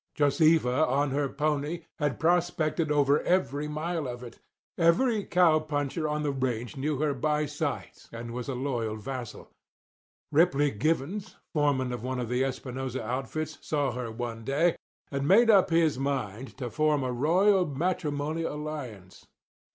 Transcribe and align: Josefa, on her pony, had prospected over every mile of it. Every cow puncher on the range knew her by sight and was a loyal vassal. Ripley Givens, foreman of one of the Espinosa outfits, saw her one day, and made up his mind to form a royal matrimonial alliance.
Josefa, 0.15 0.87
on 0.87 1.11
her 1.11 1.29
pony, 1.29 1.83
had 1.99 2.19
prospected 2.19 2.91
over 2.91 3.21
every 3.21 3.67
mile 3.67 4.07
of 4.07 4.23
it. 4.23 4.39
Every 4.75 5.23
cow 5.25 5.59
puncher 5.59 6.07
on 6.09 6.23
the 6.23 6.31
range 6.31 6.75
knew 6.75 6.97
her 6.97 7.13
by 7.13 7.45
sight 7.45 8.09
and 8.11 8.31
was 8.31 8.47
a 8.49 8.55
loyal 8.55 8.95
vassal. 8.95 9.51
Ripley 10.31 10.71
Givens, 10.71 11.35
foreman 11.53 11.93
of 11.93 12.01
one 12.01 12.19
of 12.19 12.29
the 12.29 12.41
Espinosa 12.43 13.05
outfits, 13.05 13.59
saw 13.61 13.91
her 13.91 14.11
one 14.11 14.43
day, 14.43 14.75
and 15.11 15.27
made 15.27 15.51
up 15.51 15.69
his 15.69 15.99
mind 15.99 16.57
to 16.57 16.71
form 16.71 17.03
a 17.03 17.11
royal 17.13 17.67
matrimonial 17.67 18.51
alliance. 18.55 19.27